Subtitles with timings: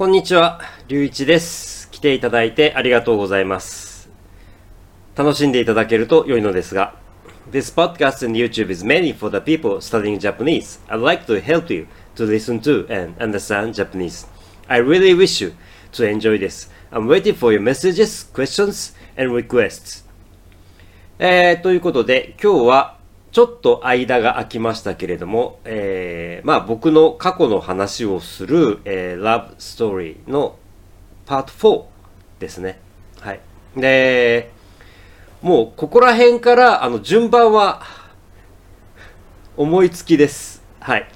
[0.00, 1.90] こんにちは、りゅういちです。
[1.90, 4.08] 来ていただいてありがとうございます。
[5.14, 6.94] 楽しんでいただけると良いのですが、
[7.52, 10.80] This podcast and YouTube is mainly for the people studying Japanese.
[10.88, 11.86] I'd like to help you
[12.16, 14.26] to listen to and understand Japanese.
[14.68, 15.52] I really wish you
[15.92, 16.70] to enjoy this.
[16.90, 20.06] I'm waiting for your messages, questions, and requests.
[21.18, 22.99] えー、ということで、今日は
[23.32, 30.56] ちょっと間が空きましたけれども、えー、まあ僕の過去の話をする、えー、ラブストーリーの
[31.26, 31.84] パート4
[32.40, 32.80] ですね。
[33.20, 33.40] はい。
[33.76, 34.50] で、
[35.42, 37.82] もうここら辺から、あの、順番は
[39.56, 40.62] 思いつきです。
[40.80, 41.08] はい。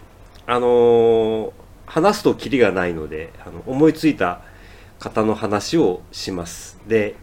[0.46, 4.40] あのー話すとキリがないので、あの思いついた
[4.98, 6.76] 方の話をします。
[6.88, 7.14] で、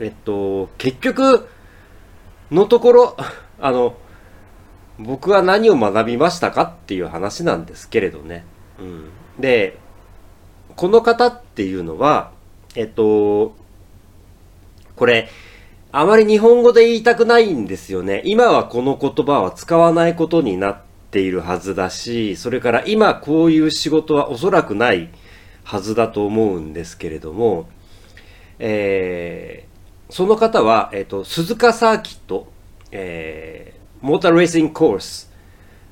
[0.00, 1.48] えっと、結局
[2.50, 3.16] のところ、
[3.60, 3.96] あの、
[4.98, 8.44] 僕は何を学びましたかっていう話なんですけれどね。
[8.78, 9.10] うん。
[9.38, 9.78] で、
[10.76, 12.32] この方っていうのは、
[12.74, 13.54] えっと、
[14.96, 15.28] これ、
[15.92, 18.22] あまり日本語で言いたくないんですよね。
[18.24, 25.08] 今はこの言葉は使わないことになっているはずだし、それから今こういう仕事はおそらくない
[25.64, 27.68] はずだと思うんですけれども、
[28.58, 29.68] えー
[30.10, 32.50] その方は、えっ、と、鈴鹿サーキット、
[32.90, 35.30] えーモーターレーシングコース、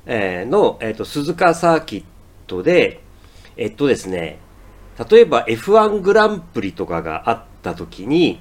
[0.07, 2.05] えーの、えっ、と、鈴鹿サーキッ
[2.47, 3.01] トで、
[3.57, 4.39] えっとですね、
[5.11, 8.41] 例えば F1 グランプリとかがあった時に、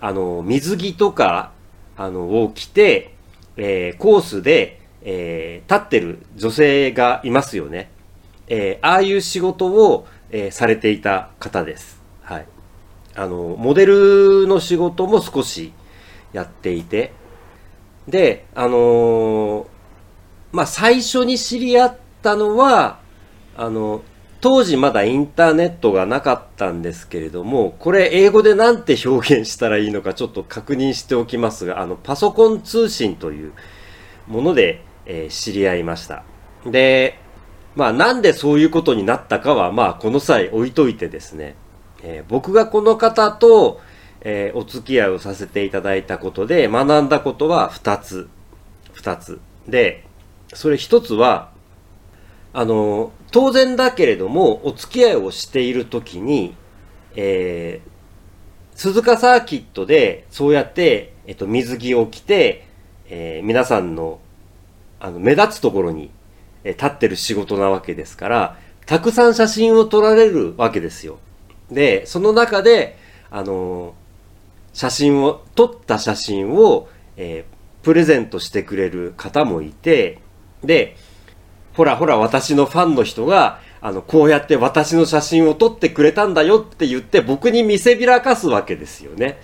[0.00, 1.52] あの、水着とか、
[1.96, 3.14] あの、を着て、
[3.56, 7.90] えーコースで、えー立ってる女性がいますよね。
[8.48, 12.02] えーああいう仕事を、えーされていた方です。
[12.22, 12.46] はい。
[13.14, 15.72] あの、モデルの仕事も少し
[16.32, 17.12] やっていて、
[18.08, 19.66] で、あのー
[20.52, 23.00] まあ、最初に知り合ったのは、
[23.56, 24.02] あの、
[24.40, 33.52] 当時まだインターネットがなかったんですけれども、これ英語でなんて表現したらいいのかちょっと確認しておきますが、あの、パソコン通信という
[34.26, 36.24] もので、えー知り合いました。
[36.66, 37.18] で、
[37.74, 41.56] まあなんでそういうことになったかは、まあこの際置いといてですね、
[42.02, 43.80] えー僕がこの方と、
[44.22, 48.28] えーお付き合いをさせていただいたことで学んだことは2つ。
[48.94, 49.40] 2つ。
[49.66, 50.04] で、
[50.54, 51.50] それ1つは、
[52.52, 56.54] あの、当然だけれども、お付き合いをしているときに、
[57.16, 57.88] えー
[58.74, 62.68] 鈴鹿サーキットで、そうやって、えっと、水着を着て、
[63.08, 64.20] えー皆さんの、
[65.00, 66.10] あの、目立つところに、
[66.64, 71.18] え立ってる仕事なわけですから、たくさん写真を撮られるわけですよ。
[71.72, 72.96] で、その中で、
[73.30, 74.07] あのー
[74.78, 80.18] 写真を、撮った写真を、えープレゼントしてくれる方もいて、
[80.62, 80.96] で、
[81.74, 89.40] ほらほら私のファンの人が、あの、こうやって私の写真を撮ってくれたんだよって言って僕に見せびらかすわけですよね。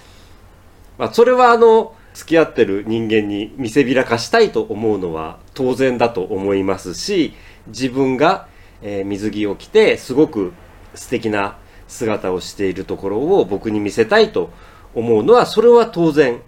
[0.98, 7.34] まあ、それはあの、付き合ってる人間に見せびらかしたいと思うのは当然だと思いますし、
[7.68, 8.46] 自分が、
[8.82, 10.52] えー水着を着てすごく
[10.94, 11.56] 素敵な
[11.88, 14.50] 姿をしているところを僕に見せたいと
[14.94, 16.40] 思うのは、それは当然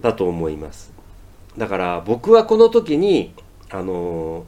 [0.00, 0.92] だと思います。
[1.56, 3.34] だから僕はこの時に、
[3.70, 4.44] あの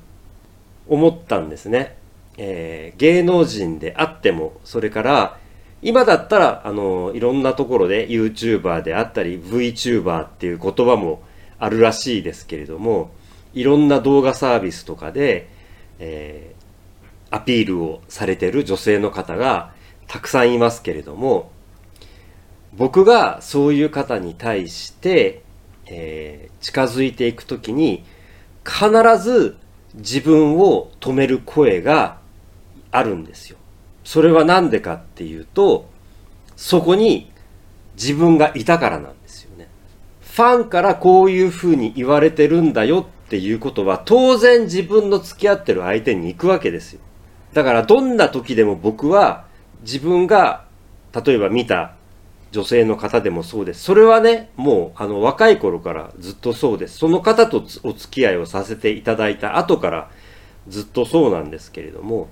[0.88, 1.96] 思ったんですね。
[2.36, 5.38] えー芸能人であっても、それから、
[5.82, 11.22] 今だったら、あのいろんなところで YouTuber であったり VTuber っていう言葉も
[11.58, 13.10] あるらしいですけれども、
[13.54, 15.48] いろんな動画サービスとかで、
[15.98, 16.56] えー
[17.30, 19.72] アピールをされてる女性の方が
[20.06, 21.50] たくさんいますけれども、
[22.76, 25.42] 僕がそういう方に対して、
[25.86, 28.04] えー近づいていくときに、
[28.64, 28.90] 必
[29.22, 29.56] ず
[29.94, 32.18] 自分を止める声が
[32.90, 33.56] あるんですよ。
[34.02, 35.88] それはなんでかっていうと、
[36.56, 37.30] そこに
[37.94, 39.68] 自分がいたからなんですよね。
[40.20, 47.00] ファンからこういう風に言われてるんだよっていうことは、当然自分の付き合ってる相手に行くわけですよ。
[47.52, 49.46] だからどんな時でも僕は
[49.82, 50.64] 自分が
[51.14, 51.95] 例えば見た
[52.56, 53.82] 女性の方でもそうです。
[53.82, 56.96] それはね、もうあの若い頃からずっとそうです。
[56.96, 60.10] その方とお付き合いをさせていただいた後から
[60.66, 62.28] ずっとそうなんですけれども、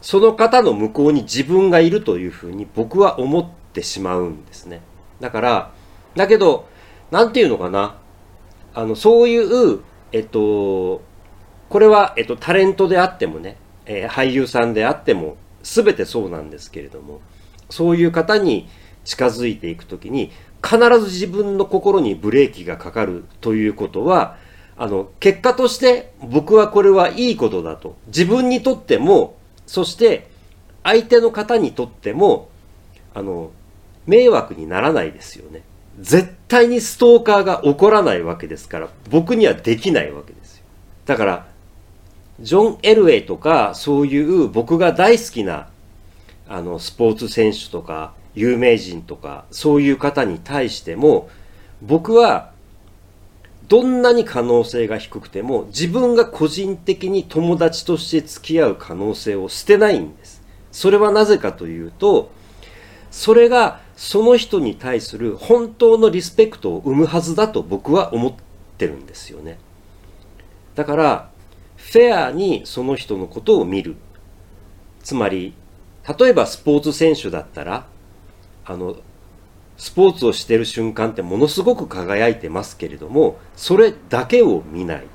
[0.00, 4.80] その方の向こうに自分がいるというふうに僕は思ってしまうんですね。
[5.20, 5.72] だから、
[6.14, 6.66] だけど、
[7.10, 7.98] なんていうのかな。
[8.72, 9.36] あの、そうい
[9.74, 9.80] う、
[10.12, 11.02] えっと、
[11.68, 17.20] これは、えっと、タレントであってもね、えー俳優さんであっても、すべてそうなんですけれども、
[17.68, 18.68] そういう方に
[19.06, 20.30] 近づいていくときに、
[20.62, 24.36] 必ず自分の心にブレーキがかかるということは、
[24.76, 27.96] あの、結果として僕はこれはいいことだと。
[28.08, 29.36] 自分にとっても、
[29.66, 30.28] そして
[30.86, 32.48] 相手の方にとっても
[33.12, 33.50] あの
[34.06, 35.62] 迷惑にならないですよね
[35.98, 40.64] 絶対にストーカーが起こらないわけですから僕にはできないわけですよ
[41.06, 41.46] だから
[42.38, 45.68] ジョン・エルウェイとかそういう僕が大好きな
[46.48, 51.28] あのスポーツ選手とか有名人とかそういう方に対しても
[51.82, 52.52] 僕は
[53.68, 60.42] どんなに可能性が低くても自分が個人的に友達として付き合う可能性を捨てないんです。
[60.70, 62.30] それはなぜかというと
[63.10, 68.34] それがその人に対する本当のリスペクトを生むはずだと僕は思っ
[68.76, 69.58] てるんですよね。
[70.74, 71.30] だから
[71.76, 73.96] フェアにその人のことを見る。
[75.02, 75.54] つまり
[76.18, 77.86] 例えばスポーツ選手だったら
[78.66, 78.96] あの
[79.76, 85.06] スポーツをしてる瞬間ってものすごく輝いてますけれどもそれだけを見ない。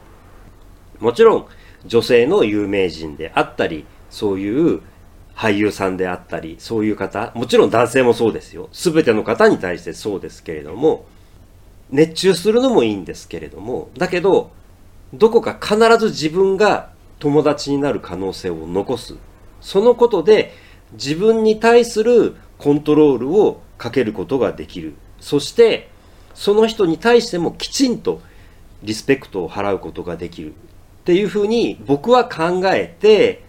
[0.99, 1.45] もちろん
[1.85, 4.81] 女性の有名人であったりそういう
[5.33, 8.69] 俳優さんであったりそういう方もちろん男性もそうですよ。
[8.71, 11.05] 全ての方に対してそうですけれども
[11.89, 14.51] 熱中するのもいいんですけれどもだけど
[15.13, 19.15] どこか必ず自分が友達になる可能性を残す。
[19.59, 20.53] そのことで
[20.93, 25.89] 自分に対するコントロールをかけることができるそして
[26.35, 28.21] その人に対してもきちんと
[28.83, 30.53] リスペクトを払うことができるっ
[31.05, 33.43] ていうふうに僕は考えて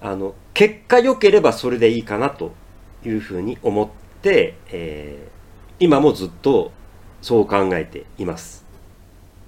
[0.00, 2.52] あの結果良ければそれでいいかなと
[3.04, 3.88] いうふうに思っ
[4.22, 6.72] て、えー、今もずっと
[7.20, 8.64] そう考えています。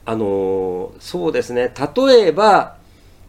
[0.04, 2.76] あのそうですね例えば、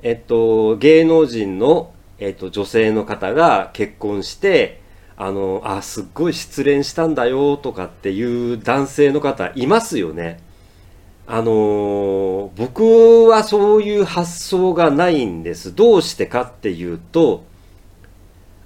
[0.01, 4.81] えっと、芸能人のえっと、女性の方が結婚して、
[5.15, 10.39] あの、あ、すっごい失恋したんだよとかっていう男性の方いますよね。
[11.25, 15.74] あの僕はそういう発想がないんです。
[15.74, 17.45] どうしてかっていうと、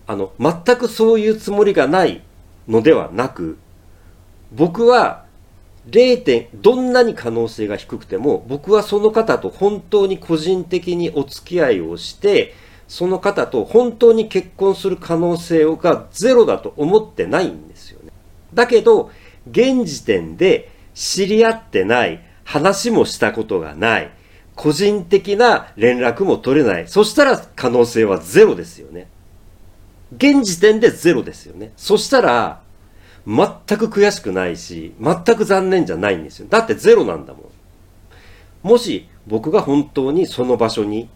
[0.07, 2.23] あの、全くそういうつもりがない
[2.67, 3.57] のではなく、
[4.51, 5.25] 僕は
[5.89, 12.55] 0点、どんなに可能性が低くても、僕はその方と本当に個人的にお付き合いをして、
[12.87, 18.11] その方と本当に結婚する可能性がゼロだと思ってないんですよね。
[18.53, 19.11] だけど、
[19.49, 24.11] 現時点で知り合ってない、話もしたことがない、
[24.55, 26.87] 個人的な連絡も取れない。
[26.87, 29.07] そしたら可能性はゼロですよね。
[30.15, 31.73] 現時点でゼロですよね。
[31.75, 32.61] そしたら、
[33.27, 36.47] 全く悔しくないし、全く残念じゃないんですよ。
[36.49, 37.43] だってゼロなんだもん。
[38.63, 41.09] もし僕が本当にその場所に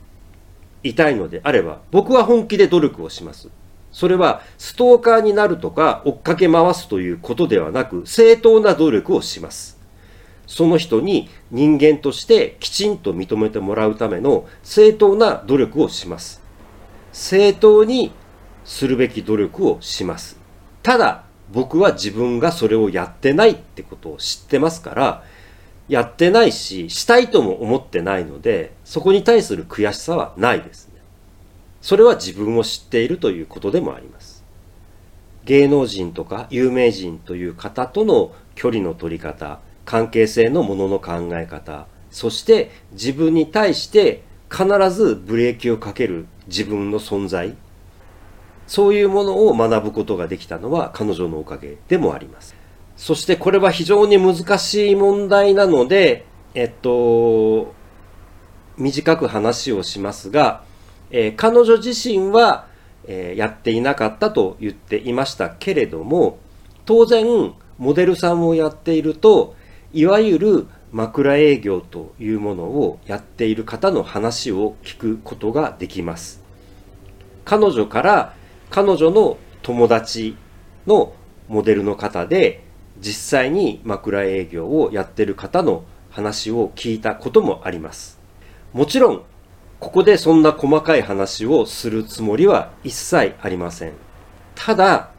[0.83, 3.49] いたいのであれば、僕は本気で努力をします。
[3.91, 9.81] それは、ストーカーになるとか、追っかけ回すということではなく、正当な努力をします。
[10.47, 16.41] その人に人間としてきちんと認めてもらうための正当な努力をします。
[17.13, 18.11] 正当に
[18.65, 20.37] するべき努力をします。
[20.83, 21.23] ただ、
[21.53, 25.23] 僕は自分がそれをやってないってことを知ってますから、
[25.91, 31.01] やってないし、したいとも思ってないので、そこに対する悔しさはないですね。
[31.81, 34.41] それは自分を知っているということでもあります。
[35.43, 47.57] 芸能人とか有名人という方との距離の取り方、関係性のものの考え方、そして自分に対して必ずブレーキをかける自分の存在、
[48.65, 52.60] そういうものを学ぶことができたのは彼女のおかげでもあります。
[53.01, 57.73] そしてこれは非常に難しい問題なので、えっと、
[58.77, 60.63] 短く話をしますが、
[61.09, 62.67] えー、彼女自身は、
[63.07, 66.37] えー、やっていなかったと言っていましたけれども、
[66.85, 69.55] 当然、モデルさんをやっていると、
[69.91, 76.43] いわゆる枕営業というものをやっている方の話を聞くことができます。
[77.45, 78.35] 彼女から
[78.69, 80.37] 彼女の友達
[80.85, 81.15] の
[81.47, 82.69] モデルの方で
[83.01, 88.19] 実際に枕営業をやってる方の話を聞いたこともあります。
[88.73, 89.21] もちろん、
[89.79, 93.93] ここでそんな細かい話をするつもりは一切ありません。
[94.53, 95.09] ただ、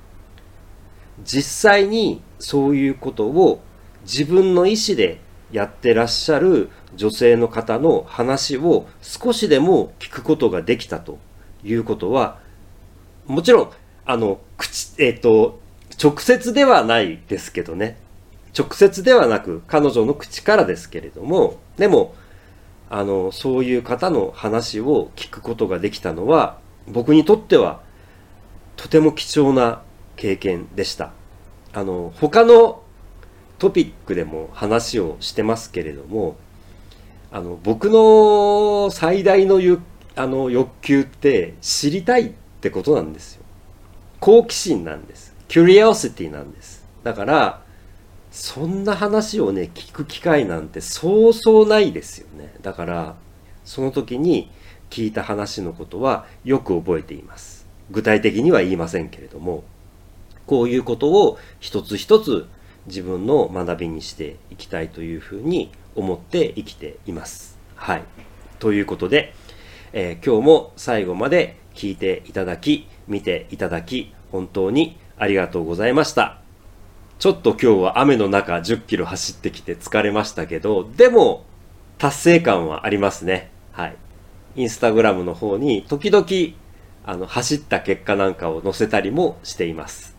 [1.25, 3.61] 実際にそういうことを
[4.03, 5.21] 自分の意思で
[5.51, 11.19] やってらっしゃる女性の方の話を少しでも聞くことができたと
[11.65, 12.39] いうことは、
[13.27, 13.71] もちろん、
[14.05, 15.61] あの、口、えっ、ー、と、
[16.01, 17.99] 直接ではないですけどね。
[18.57, 22.15] 直接ではなく彼女の口からですけれども、でも、
[22.91, 27.81] あの、そういう方の話を聞くことができたのは、僕にとっては
[28.77, 29.83] とても貴重な
[30.17, 31.13] 経験でした。
[31.73, 32.83] あの、他の
[33.59, 36.37] トピックでも話をしてますけれども、
[37.31, 39.81] あの、僕の最大のゆ
[40.15, 43.45] あの欲求って知りたいってことなんですよ。
[44.21, 45.32] 好奇心なんです。
[45.53, 46.83] Curiosity なんです。
[47.05, 47.63] だから、
[48.31, 52.55] そんな話をね、聞く機会なんてそうそうないですよね。
[52.63, 53.17] だから、
[53.63, 54.51] その時に
[54.89, 57.67] 聞いた話のことはよく覚えています。
[57.91, 59.63] 具体的には言いませんけれども、
[60.47, 62.49] こういうことを一つ一つ
[62.87, 67.59] 自分の学びにしていきたいというふうに思って生きています。
[67.75, 68.03] はい。
[68.59, 69.35] ということで、
[69.93, 76.39] えー、今日も最後まで聞いていただき、見ていただき、本当にありがとうございました。
[77.21, 81.45] ちょっと今日は雨の中10キロ走ってきて疲れましたけど、でも
[81.97, 83.53] 達成感はありますね。
[83.71, 83.97] はい。
[84.57, 86.27] インスタグラムの方に時々
[87.07, 90.17] あの走った結果なんかを載せたりもしています。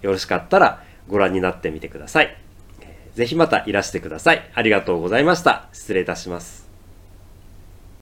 [0.00, 2.34] よろしかったらご覧になってみてください。
[3.14, 4.50] ぜひまたいらしてください。
[4.54, 5.68] ありがとうございました。
[5.74, 6.65] 失礼いたします。